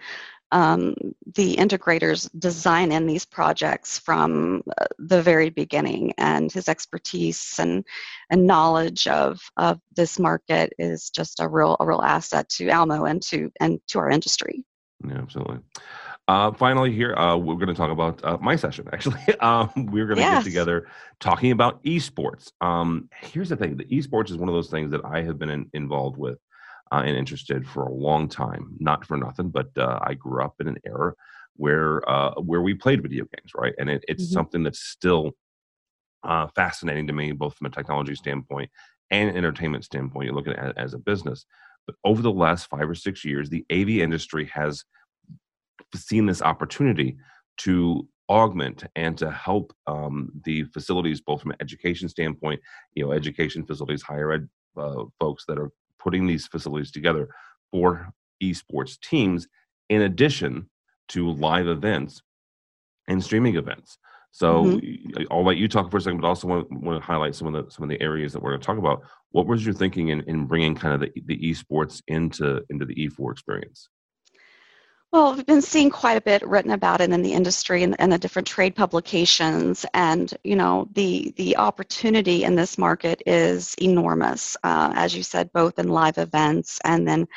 um, 0.51 0.93
the 1.35 1.55
integrators 1.55 2.29
design 2.37 2.91
in 2.91 3.07
these 3.07 3.25
projects 3.25 3.97
from 3.97 4.61
uh, 4.77 4.85
the 4.99 5.21
very 5.21 5.49
beginning 5.49 6.13
and 6.17 6.51
his 6.51 6.67
expertise 6.67 7.55
and, 7.57 7.85
and 8.29 8.45
knowledge 8.45 9.07
of, 9.07 9.39
of 9.57 9.79
this 9.95 10.19
market 10.19 10.73
is 10.77 11.09
just 11.09 11.39
a 11.39 11.47
real 11.47 11.77
a 11.79 11.85
real 11.85 12.01
asset 12.01 12.49
to 12.49 12.69
Almo 12.69 13.05
and 13.05 13.21
to 13.23 13.49
and 13.61 13.79
to 13.87 13.99
our 13.99 14.09
industry. 14.09 14.65
Yeah, 15.07 15.19
absolutely. 15.19 15.59
Uh, 16.31 16.50
finally, 16.53 16.93
here 16.93 17.13
uh, 17.15 17.35
we're 17.35 17.55
going 17.55 17.67
to 17.67 17.73
talk 17.73 17.91
about 17.91 18.23
uh, 18.23 18.38
my 18.39 18.55
session. 18.55 18.88
Actually, 18.93 19.19
um, 19.41 19.69
we're 19.75 20.05
going 20.05 20.15
to 20.15 20.21
yes. 20.21 20.38
get 20.38 20.43
together 20.45 20.88
talking 21.19 21.51
about 21.51 21.83
esports. 21.83 22.53
Um, 22.61 23.09
here's 23.19 23.50
the 23.50 23.57
thing: 23.57 23.75
the 23.75 23.83
esports 23.83 24.31
is 24.31 24.38
one 24.38 24.47
of 24.47 24.55
those 24.55 24.69
things 24.69 24.91
that 24.91 25.01
I 25.03 25.23
have 25.23 25.38
been 25.38 25.50
in, 25.50 25.69
involved 25.73 26.15
with 26.15 26.38
uh, 26.89 27.03
and 27.05 27.17
interested 27.17 27.67
for 27.67 27.83
a 27.83 27.91
long 27.91 28.29
time. 28.29 28.77
Not 28.79 29.05
for 29.05 29.17
nothing, 29.17 29.50
but 29.50 29.77
uh, 29.77 30.00
I 30.01 30.13
grew 30.13 30.41
up 30.41 30.55
in 30.61 30.69
an 30.69 30.77
era 30.85 31.13
where 31.57 32.09
uh, 32.09 32.35
where 32.35 32.61
we 32.61 32.75
played 32.75 33.01
video 33.01 33.25
games, 33.25 33.51
right? 33.53 33.73
And 33.77 33.89
it, 33.89 34.05
it's 34.07 34.23
mm-hmm. 34.23 34.33
something 34.33 34.63
that's 34.63 34.79
still 34.79 35.31
uh, 36.23 36.47
fascinating 36.55 37.07
to 37.07 37.13
me, 37.13 37.33
both 37.33 37.57
from 37.57 37.67
a 37.67 37.71
technology 37.71 38.15
standpoint 38.15 38.71
and 39.09 39.35
entertainment 39.35 39.83
standpoint. 39.83 40.27
You 40.27 40.33
look 40.33 40.47
at 40.47 40.57
it 40.57 40.77
as 40.77 40.93
a 40.93 40.97
business. 40.97 41.45
But 41.88 41.95
over 42.05 42.21
the 42.21 42.31
last 42.31 42.69
five 42.69 42.89
or 42.89 42.95
six 42.95 43.25
years, 43.25 43.50
the 43.50 43.65
AV 43.69 43.89
industry 43.89 44.45
has 44.53 44.85
seen 45.95 46.25
this 46.25 46.41
opportunity 46.41 47.17
to 47.57 48.07
augment 48.29 48.86
and 48.95 49.17
to 49.17 49.29
help 49.29 49.74
um, 49.88 50.31
the 50.45 50.63
facilities, 50.65 51.21
both 51.21 51.41
from 51.41 51.51
an 51.51 51.57
education 51.60 52.07
standpoint, 52.07 52.62
you 52.93 53.03
know, 53.03 53.12
education 53.12 53.65
facilities, 53.65 54.01
higher 54.01 54.31
ed 54.31 54.50
uh, 54.77 55.03
folks 55.19 55.45
that 55.48 55.60
are 55.60 55.71
putting 56.00 56.25
these 56.25 56.48
facilities 56.48 56.91
together 56.91 57.27
for 57.71 58.10
esports 58.41 59.00
teams, 59.00 59.48
in 59.89 60.03
addition 60.03 60.69
to 61.10 61.29
live 61.29 61.67
events 61.67 62.21
and 63.07 63.24
streaming 63.24 63.57
events. 63.57 63.98
So 64.31 64.63
mm-hmm. 64.63 65.24
I'll 65.29 65.43
let 65.43 65.57
you 65.57 65.67
talk 65.67 65.91
for 65.91 65.98
a 65.98 66.01
second, 66.01 66.21
but 66.21 66.27
also 66.27 66.48
want, 66.48 66.71
want 66.71 67.01
to 67.01 67.05
highlight 67.05 67.36
some 67.36 67.53
of 67.53 67.53
the 67.53 67.69
some 67.69 67.83
of 67.83 67.89
the 67.89 68.01
areas 68.01 68.31
that 68.31 68.41
we're 68.41 68.51
going 68.51 68.62
to 68.62 68.65
talk 68.65 68.77
about. 68.77 69.01
What 69.31 69.45
was 69.45 69.65
your 69.65 69.74
thinking 69.74 70.07
in, 70.07 70.21
in 70.21 70.45
bringing 70.45 70.74
kind 70.74 70.93
of 70.93 71.01
the, 71.01 71.21
the 71.25 71.38
esports 71.38 72.01
into 72.07 72.62
into 72.69 72.86
the 72.86 72.95
E4 72.95 73.31
experience? 73.31 73.89
Well, 75.12 75.36
we've 75.36 75.46
been 75.46 75.62
seeing 75.62 75.89
quite 75.89 76.15
a 76.15 76.22
bit 76.22 76.41
written 76.48 76.72
about 76.72 77.01
it 77.01 77.12
in 77.12 77.22
the 77.22 77.34
industry 77.34 77.84
and, 77.84 78.00
and 78.00 78.13
the 78.13 78.18
different 78.18 78.48
trade 78.48 78.77
publications, 78.77 79.86
and 79.94 80.34
you 80.46 80.56
know 80.56 80.88
the 80.94 81.34
the 81.36 81.58
opportunity 81.58 82.46
in 82.46 82.56
this 82.56 82.77
market 82.77 83.22
is 83.25 83.75
enormous. 83.82 84.56
Uh, 84.63 84.94
as 84.96 85.13
you 85.13 85.22
said, 85.22 85.51
both 85.51 85.80
in 85.80 85.89
live 85.89 86.18
events 86.18 86.80
and 86.86 87.06
then 87.06 87.27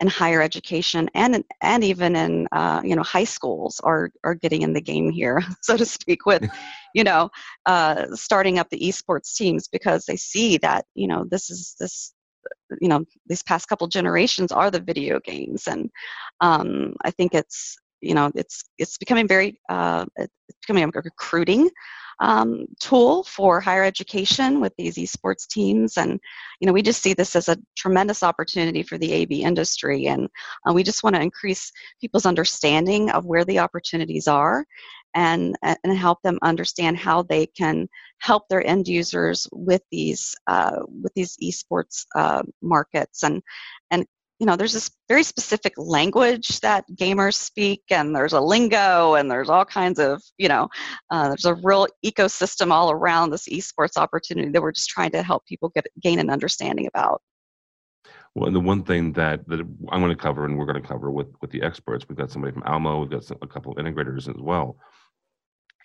in 0.00 0.08
higher 0.08 0.42
education 0.42 1.08
and 1.14 1.42
and 1.62 1.84
even 1.84 2.16
in 2.16 2.48
uh, 2.52 2.82
you 2.84 2.94
know 2.94 3.02
high 3.02 3.24
schools 3.24 3.80
are 3.80 4.10
are 4.24 4.34
getting 4.34 4.60
in 4.60 4.74
the 4.74 4.80
game 4.82 5.08
here, 5.10 5.42
so 5.62 5.74
to 5.74 5.86
speak, 5.86 6.26
with 6.26 6.46
you 6.94 7.02
know 7.02 7.30
uh, 7.64 8.14
starting 8.14 8.58
up 8.58 8.68
the 8.68 8.80
esports 8.80 9.34
teams 9.34 9.68
because 9.68 10.04
they 10.04 10.16
see 10.16 10.58
that 10.58 10.84
you 10.94 11.08
know 11.08 11.24
this 11.30 11.48
is 11.48 11.76
this 11.80 12.12
you 12.80 12.88
know 12.88 13.04
these 13.26 13.42
past 13.42 13.68
couple 13.68 13.86
generations 13.88 14.52
are 14.52 14.70
the 14.70 14.80
video 14.80 15.20
games. 15.20 15.66
And 15.66 15.90
um, 16.40 16.94
i 17.04 17.10
think 17.10 17.34
it's 17.34 17.76
you 18.00 18.14
know 18.14 18.30
it's 18.34 18.64
it's 18.78 18.98
becoming 18.98 19.28
very 19.28 19.60
uh, 19.68 20.04
it's 20.16 20.32
becoming 20.60 20.84
a 20.84 21.00
recruiting 21.02 21.70
um, 22.20 22.66
tool 22.80 23.24
for 23.24 23.60
higher 23.60 23.84
education 23.84 24.60
with 24.60 24.72
these 24.76 24.96
esports 24.96 25.46
teams. 25.48 25.96
And 25.96 26.20
you 26.60 26.66
know 26.66 26.72
we 26.72 26.82
just 26.82 27.02
see 27.02 27.14
this 27.14 27.34
as 27.36 27.48
a 27.48 27.58
tremendous 27.76 28.22
opportunity 28.22 28.82
for 28.82 28.98
the 28.98 29.22
av 29.22 29.30
industry. 29.30 30.06
And 30.06 30.28
uh, 30.68 30.72
we 30.72 30.82
just 30.82 31.02
want 31.02 31.16
to 31.16 31.22
increase 31.22 31.72
people's 32.00 32.26
understanding 32.26 33.10
of 33.10 33.24
where 33.24 33.44
the 33.44 33.60
opportunities 33.60 34.28
are 34.28 34.64
and, 35.14 35.56
and 35.62 35.96
help 35.96 36.22
them 36.22 36.38
understand 36.42 36.96
how 36.96 37.22
they 37.22 37.46
can 37.46 37.88
help 38.18 38.48
their 38.48 38.66
end 38.66 38.88
users 38.88 39.46
with 39.52 39.82
these 39.90 40.34
uh, 40.46 40.80
with 41.02 41.12
these 41.14 41.36
esports 41.42 42.04
uh, 42.14 42.42
markets. 42.62 43.22
And 43.22 43.42
and 43.90 44.06
you 44.42 44.46
know 44.46 44.56
there's 44.56 44.72
this 44.72 44.90
very 45.08 45.22
specific 45.22 45.72
language 45.76 46.58
that 46.60 46.84
gamers 46.96 47.34
speak 47.34 47.82
and 47.90 48.14
there's 48.14 48.32
a 48.32 48.40
lingo 48.40 49.14
and 49.14 49.30
there's 49.30 49.48
all 49.48 49.64
kinds 49.64 50.00
of 50.00 50.20
you 50.36 50.48
know 50.48 50.68
uh, 51.10 51.28
there's 51.28 51.44
a 51.44 51.54
real 51.54 51.86
ecosystem 52.04 52.72
all 52.72 52.90
around 52.90 53.30
this 53.30 53.48
esports 53.48 53.96
opportunity 53.96 54.48
that 54.50 54.60
we're 54.60 54.72
just 54.72 54.90
trying 54.90 55.12
to 55.12 55.22
help 55.22 55.46
people 55.46 55.68
get 55.68 55.86
gain 56.00 56.18
an 56.18 56.28
understanding 56.28 56.88
about. 56.88 57.22
Well, 58.34 58.46
and 58.46 58.56
the 58.56 58.60
one 58.60 58.82
thing 58.82 59.12
that, 59.12 59.46
that 59.48 59.60
I'm 59.60 60.00
going 60.00 60.08
to 60.08 60.16
cover 60.16 60.46
and 60.46 60.58
we're 60.58 60.66
going 60.66 60.80
to 60.80 60.88
cover 60.88 61.12
with 61.12 61.28
with 61.40 61.50
the 61.50 61.62
experts, 61.62 62.06
we've 62.08 62.18
got 62.18 62.30
somebody 62.30 62.52
from 62.52 62.64
Almo, 62.64 63.00
we've 63.00 63.10
got 63.10 63.24
some, 63.24 63.38
a 63.42 63.46
couple 63.46 63.72
of 63.72 63.78
integrators 63.78 64.28
as 64.28 64.40
well, 64.40 64.76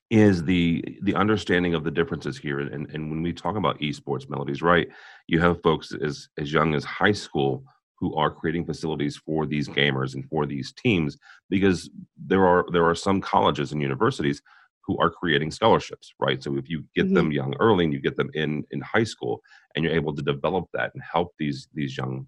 is 0.09 0.43
the 0.43 0.83
the 1.01 1.15
understanding 1.15 1.73
of 1.73 1.83
the 1.83 1.91
differences 1.91 2.37
here 2.37 2.59
and, 2.59 2.89
and 2.91 3.09
when 3.09 3.21
we 3.21 3.33
talk 3.33 3.57
about 3.57 3.79
esports 3.79 4.29
melodies 4.29 4.61
right 4.61 4.87
you 5.27 5.39
have 5.39 5.61
folks 5.61 5.93
as 6.01 6.29
as 6.37 6.51
young 6.51 6.73
as 6.73 6.85
high 6.85 7.11
school 7.11 7.63
who 7.99 8.15
are 8.15 8.31
creating 8.31 8.65
facilities 8.65 9.17
for 9.17 9.45
these 9.45 9.67
gamers 9.67 10.13
and 10.13 10.27
for 10.29 10.45
these 10.45 10.71
teams 10.71 11.17
because 11.49 11.89
there 12.25 12.45
are 12.45 12.65
there 12.71 12.85
are 12.85 12.95
some 12.95 13.19
colleges 13.19 13.71
and 13.71 13.81
universities 13.81 14.41
who 14.85 14.97
are 14.97 15.09
creating 15.09 15.51
scholarships 15.51 16.13
right 16.19 16.41
so 16.41 16.55
if 16.55 16.69
you 16.69 16.85
get 16.95 17.05
mm-hmm. 17.05 17.15
them 17.15 17.31
young 17.31 17.53
early 17.59 17.83
and 17.83 17.93
you 17.93 17.99
get 17.99 18.15
them 18.15 18.29
in 18.33 18.63
in 18.71 18.79
high 18.79 19.03
school 19.03 19.41
and 19.75 19.83
you're 19.83 19.93
able 19.93 20.15
to 20.15 20.21
develop 20.21 20.65
that 20.73 20.93
and 20.93 21.03
help 21.03 21.33
these 21.37 21.67
these 21.73 21.97
young 21.97 22.25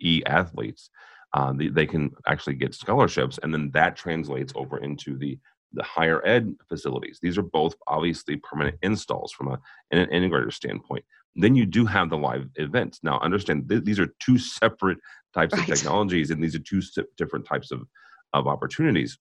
e 0.00 0.22
athletes 0.26 0.88
uh, 1.32 1.52
they, 1.52 1.68
they 1.68 1.86
can 1.86 2.10
actually 2.26 2.54
get 2.54 2.74
scholarships 2.74 3.38
and 3.42 3.52
then 3.52 3.70
that 3.72 3.94
translates 3.94 4.52
over 4.56 4.78
into 4.78 5.18
the 5.18 5.38
the 5.72 5.82
higher 5.82 6.24
ed 6.26 6.54
facilities. 6.68 7.18
These 7.22 7.38
are 7.38 7.42
both 7.42 7.74
obviously 7.86 8.36
permanent 8.36 8.76
installs 8.82 9.32
from 9.32 9.48
a, 9.48 9.58
an 9.90 10.06
integrator 10.10 10.52
standpoint. 10.52 11.04
Then 11.36 11.54
you 11.54 11.64
do 11.64 11.86
have 11.86 12.10
the 12.10 12.18
live 12.18 12.48
events. 12.56 13.00
Now, 13.02 13.20
understand 13.20 13.68
th- 13.68 13.84
these 13.84 14.00
are 14.00 14.08
two 14.18 14.36
separate 14.36 14.98
types 15.32 15.54
right. 15.54 15.68
of 15.68 15.74
technologies, 15.74 16.30
and 16.30 16.42
these 16.42 16.54
are 16.54 16.60
two 16.60 16.82
different 17.16 17.46
types 17.46 17.70
of, 17.70 17.82
of 18.32 18.48
opportunities. 18.48 19.18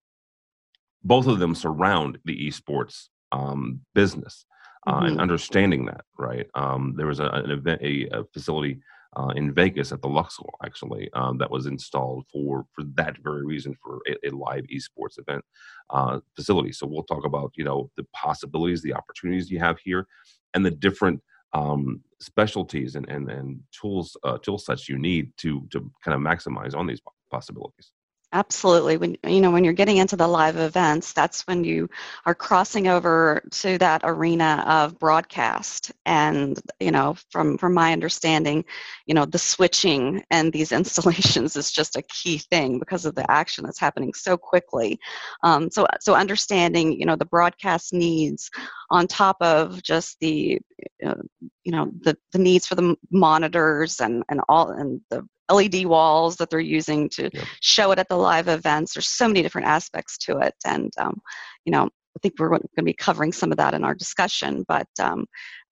Both 1.04 1.28
of 1.28 1.40
them 1.40 1.56
surround 1.56 2.18
the 2.26 2.48
esports 2.48 3.10
um, 3.32 3.82
business 3.94 4.46
uh, 4.88 4.96
mm-hmm. 4.96 5.06
and 5.06 5.22
understanding 5.22 5.86
that, 5.86 6.02
right? 6.18 6.48
Um, 6.56 6.96
there 6.98 7.08
was 7.08 7.20
a, 7.20 7.28
an 7.28 7.52
event, 7.52 7.82
a, 7.84 8.08
a 8.12 8.24
facility 8.34 8.80
uh, 9.16 9.32
in 9.36 9.54
Vegas 9.54 9.92
at 9.92 10.02
the 10.02 10.08
Luxor, 10.08 10.44
actually, 10.64 11.10
um, 11.14 11.38
that 11.40 11.50
was 11.50 11.66
installed 11.66 12.26
for 12.32 12.66
for 12.74 12.84
that 12.96 13.18
very 13.24 13.44
reason 13.46 13.76
for 13.82 14.00
a, 14.08 14.28
a 14.28 14.30
live 14.30 14.66
esports 14.66 15.18
event 15.18 15.44
uh, 15.90 16.20
facility. 16.36 16.72
So 16.72 16.86
we'll 16.86 17.04
talk 17.04 17.26
about 17.26 17.52
you 17.56 17.64
know 17.64 17.90
the 17.98 18.06
possibilities, 18.14 18.82
the 18.82 18.94
opportunities 18.94 19.50
you 19.50 19.60
have 19.60 19.80
here, 19.80 20.08
and 20.54 20.66
the 20.66 20.72
different 20.72 21.22
um, 21.54 22.02
specialties 22.20 22.96
and 22.96 23.10
and, 23.10 23.30
and 23.30 23.60
tools 23.72 24.16
uh, 24.24 24.38
tool 24.38 24.60
sets 24.60 24.88
you 24.88 24.98
need 24.98 25.32
to 25.38 25.68
to 25.72 25.92
kind 26.04 26.16
of 26.16 26.22
maximize 26.22 26.76
on 26.76 26.86
these 26.86 27.02
possibilities. 27.32 27.92
Absolutely. 28.32 28.98
When 28.98 29.18
you 29.26 29.42
know 29.42 29.50
when 29.50 29.64
you're 29.64 29.74
getting 29.74 29.98
into 29.98 30.16
the 30.16 30.28
live 30.28 30.56
events, 30.56 31.14
that's 31.14 31.48
when 31.48 31.64
you 31.64 31.90
are 32.28 32.36
crossing 32.36 32.88
over 32.88 33.42
to 33.54 33.80
that 33.80 34.02
arena 34.04 34.64
of 34.68 35.00
broadcast. 35.00 35.92
And 36.06 36.60
you 36.80 36.92
know, 36.92 37.16
from 37.32 37.58
from 37.58 37.74
my 37.74 37.92
understanding, 37.92 38.66
you 39.08 39.16
know, 39.16 39.26
the 39.26 39.40
switching 39.40 40.24
and 40.30 40.54
these 40.54 40.72
installations 40.80 41.56
is 41.56 41.72
just 41.72 41.96
a 41.96 42.04
key 42.04 42.38
thing 42.38 42.78
because 42.78 43.06
of 43.06 43.16
the 43.16 43.30
action 43.32 43.64
that's 43.66 43.80
happening 43.80 44.14
so 44.14 44.38
quickly. 44.38 45.00
Um, 45.44 45.72
so 45.72 45.88
so 46.00 46.14
understanding 46.14 47.00
you 47.00 47.08
know 47.08 47.16
the 47.16 47.26
broadcast 47.26 47.94
needs 47.94 48.52
on 48.92 49.08
top 49.08 49.38
of 49.42 49.82
just 49.84 50.18
the 50.20 50.60
uh, 51.06 51.16
you 51.64 51.72
know 51.72 51.92
the 52.02 52.18
the 52.34 52.40
needs 52.40 52.66
for 52.66 52.76
the 52.76 52.96
monitors 53.12 54.00
and 54.00 54.24
and 54.30 54.42
all 54.50 54.70
and 54.72 55.02
the 55.10 55.28
LED 55.52 55.86
walls 55.86 56.36
that 56.38 56.50
they're 56.50 56.60
using 56.60 57.10
to 57.10 57.30
yep. 57.34 57.46
show 57.62 57.92
it 57.92 58.00
at 58.00 58.08
the 58.08 58.16
live 58.16 58.48
events. 58.48 58.94
There's 58.94 59.08
so 59.08 59.28
many 59.28 59.42
different 59.42 59.68
aspects 59.68 60.18
to 60.20 60.38
it, 60.40 60.54
and 60.66 60.92
um, 61.00 61.20
you 61.66 61.72
know, 61.72 61.86
I 61.86 62.20
think 62.22 62.36
we're 62.38 62.50
going 62.50 62.62
to 62.78 62.84
be 62.84 62.94
covering 62.94 63.32
some 63.32 63.52
of 63.52 63.58
that 63.58 63.74
in 63.74 63.84
our 63.84 63.96
discussion. 63.96 64.64
But 64.68 64.88
um, 65.00 65.26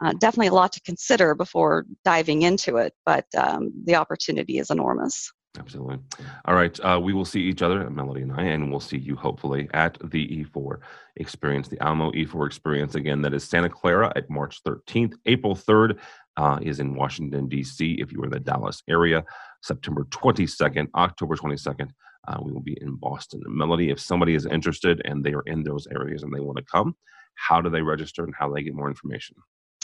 uh, 0.04 0.14
definitely 0.20 0.48
a 0.48 0.54
lot 0.54 0.72
to 0.74 0.82
consider 0.82 1.36
before 1.36 1.86
diving 2.06 2.44
into 2.44 2.78
it. 2.78 2.94
But 3.06 3.26
um, 3.38 3.72
the 3.86 3.96
opportunity 3.96 4.58
is 4.58 4.70
enormous. 4.70 5.32
Absolutely. 5.60 5.98
All 6.46 6.56
right. 6.56 6.80
Uh, 6.80 7.00
we 7.02 7.14
will 7.14 7.26
see 7.26 7.42
each 7.42 7.62
other, 7.62 7.90
Melody 7.90 8.22
and 8.22 8.32
I, 8.32 8.44
and 8.44 8.70
we'll 8.70 8.80
see 8.80 8.98
you 8.98 9.16
hopefully 9.16 9.68
at 9.74 9.98
the 10.04 10.46
E4 10.46 10.78
experience, 11.16 11.68
the 11.68 11.80
Almo 11.82 12.12
E4 12.12 12.46
experience. 12.46 12.96
Again, 12.96 13.22
that 13.24 13.34
is 13.34 13.44
Santa 13.44 13.70
Clara 13.70 14.12
at 14.16 14.30
March 14.30 14.64
13th. 14.64 15.16
April 15.26 15.56
3rd 15.56 15.98
uh, 16.38 16.60
is 16.62 16.80
in 16.80 16.96
Washington, 16.96 17.48
D.C. 17.48 17.94
If 18.00 18.12
you 18.12 18.22
are 18.22 18.26
in 18.26 18.32
the 18.32 18.40
Dallas 18.40 18.84
area, 18.88 19.24
September 19.62 20.04
22nd, 20.06 20.88
October 20.96 21.36
22nd, 21.36 21.90
uh, 22.28 22.38
we 22.42 22.52
will 22.52 22.62
be 22.62 22.78
in 22.82 22.96
Boston. 22.96 23.42
Melody, 23.48 23.90
if 23.90 24.00
somebody 24.00 24.36
is 24.36 24.46
interested 24.46 25.02
and 25.06 25.24
they 25.24 25.34
are 25.34 25.44
in 25.48 25.64
those 25.64 25.88
areas 25.88 26.24
and 26.24 26.34
they 26.34 26.40
want 26.40 26.58
to 26.58 26.64
come, 26.64 26.96
how 27.36 27.62
do 27.62 27.70
they 27.70 27.82
register 27.82 28.24
and 28.24 28.34
how 28.38 28.48
do 28.48 28.54
they 28.54 28.64
get 28.64 28.76
more 28.76 28.90
information? 28.90 29.38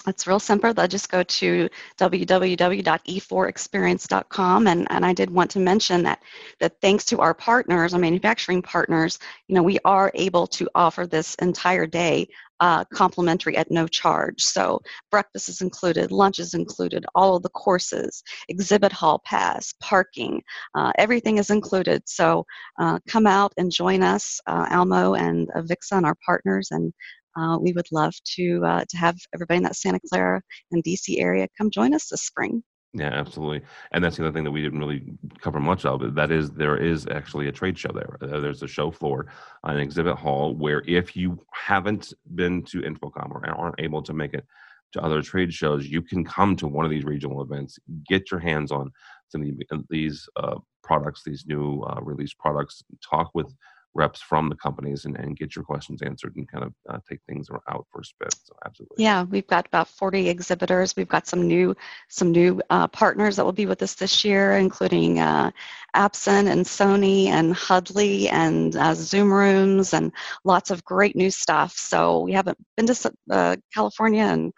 It's 0.05 0.27
real 0.27 0.39
simple. 0.39 0.73
They'll 0.73 0.87
just 0.87 1.09
go 1.09 1.23
to 1.23 1.69
www.e4experience.com. 1.97 4.67
And, 4.67 4.87
and 4.89 5.05
I 5.05 5.13
did 5.13 5.29
want 5.29 5.51
to 5.51 5.59
mention 5.59 6.03
that, 6.03 6.21
that 6.59 6.81
thanks 6.81 7.05
to 7.05 7.21
our 7.21 7.33
partners, 7.33 7.93
our 7.93 7.99
manufacturing 7.99 8.61
partners, 8.61 9.17
you 9.47 9.55
know, 9.55 9.63
we 9.63 9.79
are 9.85 10.11
able 10.13 10.45
to 10.47 10.69
offer 10.75 11.07
this 11.07 11.35
entire 11.35 11.87
day 11.87 12.27
uh, 12.59 12.83
complimentary 12.93 13.55
at 13.57 13.71
no 13.71 13.87
charge. 13.87 14.43
So 14.43 14.81
breakfast 15.11 15.49
is 15.49 15.61
included, 15.61 16.11
lunch 16.11 16.39
is 16.39 16.53
included, 16.53 17.05
all 17.13 17.35
of 17.35 17.43
the 17.43 17.49
courses, 17.49 18.23
exhibit 18.47 18.93
hall 18.93 19.21
pass, 19.25 19.73
parking, 19.81 20.41
uh, 20.75 20.93
everything 20.97 21.39
is 21.39 21.49
included. 21.49 22.07
So 22.07 22.45
uh, 22.79 22.99
come 23.07 23.27
out 23.27 23.53
and 23.57 23.71
join 23.71 24.01
us, 24.01 24.39
uh, 24.47 24.67
Almo 24.71 25.13
and 25.13 25.49
Avixa 25.49 25.97
and 25.97 26.05
our 26.05 26.15
partners, 26.25 26.69
and 26.71 26.93
uh, 27.35 27.57
we 27.59 27.73
would 27.73 27.87
love 27.91 28.13
to 28.35 28.63
uh, 28.65 28.85
to 28.89 28.97
have 28.97 29.17
everybody 29.33 29.57
in 29.57 29.63
that 29.63 29.75
Santa 29.75 29.99
Clara 30.09 30.41
and 30.71 30.83
DC 30.83 31.19
area 31.19 31.47
come 31.57 31.69
join 31.69 31.93
us 31.93 32.07
this 32.09 32.21
spring. 32.23 32.63
Yeah, 32.95 33.09
absolutely. 33.09 33.61
And 33.91 34.03
that's 34.03 34.17
the 34.17 34.23
other 34.23 34.31
thing 34.31 34.43
that 34.43 34.51
we 34.51 34.61
didn't 34.61 34.79
really 34.79 35.03
cover 35.41 35.59
much 35.59 35.83
of. 35.83 36.13
That 36.13 36.31
is, 36.31 36.51
there 36.51 36.77
is 36.77 37.07
actually 37.09 37.47
a 37.47 37.51
trade 37.51 37.77
show 37.77 37.91
there. 37.91 38.17
Uh, 38.21 38.39
there's 38.39 38.61
a 38.61 38.67
show 38.67 38.91
floor, 38.91 39.25
an 39.63 39.79
exhibit 39.79 40.15
hall 40.15 40.53
where 40.53 40.83
if 40.85 41.15
you 41.15 41.39
haven't 41.51 42.13
been 42.35 42.61
to 42.65 42.81
InfoComm 42.81 43.31
or 43.31 43.49
aren't 43.49 43.79
able 43.79 44.03
to 44.03 44.13
make 44.13 44.35
it 44.35 44.45
to 44.91 45.01
other 45.03 45.23
trade 45.23 45.51
shows, 45.51 45.87
you 45.87 46.03
can 46.03 46.23
come 46.23 46.55
to 46.55 46.67
one 46.67 46.85
of 46.85 46.91
these 46.91 47.03
regional 47.03 47.41
events, 47.41 47.79
get 48.07 48.29
your 48.29 48.39
hands 48.39 48.71
on 48.71 48.91
some 49.27 49.41
of 49.71 49.83
these 49.89 50.29
uh, 50.35 50.59
products, 50.83 51.23
these 51.25 51.45
new 51.47 51.81
uh, 51.81 51.99
released 51.99 52.37
products, 52.37 52.83
talk 53.03 53.31
with 53.33 53.51
reps 53.95 54.21
from 54.21 54.49
the 54.49 54.55
companies 54.55 55.05
and, 55.05 55.15
and 55.17 55.37
get 55.37 55.55
your 55.55 55.63
questions 55.63 56.01
answered 56.01 56.35
and 56.35 56.49
kind 56.49 56.63
of 56.63 56.73
uh, 56.89 56.99
take 57.07 57.19
things 57.27 57.47
out 57.69 57.85
for 57.91 58.01
a 58.01 58.05
spin. 58.05 58.29
So 58.43 58.53
absolutely. 58.65 59.03
Yeah, 59.03 59.23
we've 59.23 59.47
got 59.47 59.67
about 59.67 59.87
40 59.87 60.29
exhibitors. 60.29 60.95
We've 60.95 61.07
got 61.07 61.27
some 61.27 61.47
new 61.47 61.75
some 62.09 62.31
new 62.31 62.61
uh, 62.69 62.87
partners 62.87 63.35
that 63.35 63.45
will 63.45 63.51
be 63.51 63.65
with 63.65 63.81
us 63.81 63.93
this 63.95 64.25
year, 64.25 64.53
including 64.57 65.19
uh, 65.19 65.51
and 65.95 66.65
Sony 66.65 67.27
and 67.27 67.53
Huddly 67.53 68.29
and 68.29 68.75
uh, 68.75 68.95
Zoom 68.95 69.31
Rooms 69.31 69.93
and 69.93 70.11
lots 70.43 70.71
of 70.71 70.83
great 70.83 71.15
new 71.15 71.29
stuff. 71.29 71.73
So 71.73 72.21
we 72.21 72.33
haven't 72.33 72.57
been 72.75 72.87
to 72.87 73.11
uh, 73.29 73.55
California 73.73 74.23
and 74.23 74.53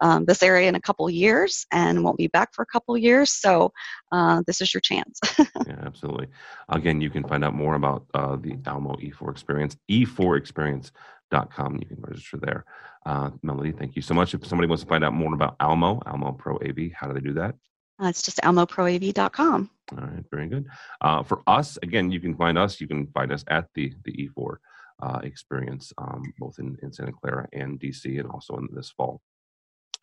um, 0.00 0.24
this 0.24 0.42
area 0.42 0.68
in 0.68 0.74
a 0.74 0.80
couple 0.80 1.08
years 1.10 1.66
and 1.72 2.02
won't 2.04 2.16
be 2.16 2.28
back 2.28 2.54
for 2.54 2.62
a 2.62 2.66
couple 2.66 2.96
years. 2.96 3.32
So 3.32 3.72
uh, 4.12 4.42
this 4.46 4.60
is 4.60 4.72
your 4.72 4.80
chance. 4.80 5.18
yeah, 5.38 5.80
absolutely. 5.84 6.28
Again, 6.68 7.00
you 7.00 7.10
can 7.10 7.24
find 7.24 7.44
out 7.44 7.54
more 7.54 7.74
about 7.74 8.06
the 8.12 8.58
Almo 8.66 8.94
E4 8.96 9.30
Experience, 9.30 9.76
e4experience.com. 9.90 11.78
You 11.80 11.86
can 11.86 12.00
register 12.00 12.36
there. 12.36 12.64
Uh, 13.04 13.30
Melody, 13.42 13.72
thank 13.72 13.96
you 13.96 14.02
so 14.02 14.14
much. 14.14 14.34
If 14.34 14.46
somebody 14.46 14.68
wants 14.68 14.82
to 14.82 14.88
find 14.88 15.04
out 15.04 15.12
more 15.12 15.34
about 15.34 15.56
Almo, 15.60 16.00
Almo 16.06 16.32
Pro 16.32 16.56
AV, 16.56 16.92
how 16.94 17.08
do 17.08 17.14
they 17.14 17.20
do 17.20 17.32
that? 17.34 17.54
Uh, 18.00 18.08
it's 18.08 18.22
just 18.22 18.38
almoproav.com. 18.38 19.70
All 19.92 19.98
right, 19.98 20.24
very 20.30 20.48
good. 20.48 20.66
Uh, 21.00 21.22
for 21.22 21.42
us, 21.46 21.78
again, 21.82 22.10
you 22.10 22.20
can 22.20 22.34
find 22.34 22.58
us. 22.58 22.80
You 22.80 22.88
can 22.88 23.06
find 23.08 23.32
us 23.32 23.44
at 23.48 23.66
the 23.74 23.92
the 24.04 24.12
E4 24.12 24.56
uh, 25.02 25.20
experience, 25.22 25.92
um, 25.98 26.22
both 26.38 26.58
in, 26.58 26.78
in 26.82 26.92
Santa 26.92 27.12
Clara 27.12 27.48
and 27.52 27.78
DC, 27.78 28.18
and 28.18 28.28
also 28.28 28.56
in 28.56 28.68
this 28.72 28.90
fall 28.90 29.20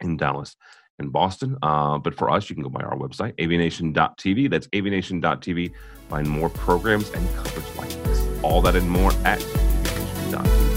in 0.01 0.17
Dallas 0.17 0.55
in 0.99 1.09
Boston. 1.09 1.57
Uh, 1.61 1.97
but 1.97 2.15
for 2.15 2.29
us, 2.29 2.49
you 2.49 2.55
can 2.55 2.63
go 2.63 2.69
by 2.69 2.81
our 2.81 2.97
website, 2.97 3.33
avnation.tv. 3.37 4.49
That's 4.49 4.67
avnation.tv. 4.67 5.73
Find 6.09 6.27
more 6.27 6.49
programs 6.49 7.09
and 7.11 7.27
coverage 7.35 7.75
like 7.75 8.03
this. 8.03 8.27
All 8.43 8.61
that 8.61 8.75
and 8.75 8.89
more 8.89 9.11
at 9.25 9.39
avnation.tv. 9.39 10.68